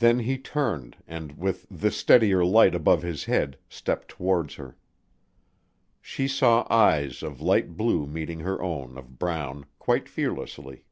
[0.00, 4.76] Then he turned and, with this steadier light above his head, stepped towards her.
[6.02, 10.82] She saw eyes of light blue meeting her own of brown quite fearlessly.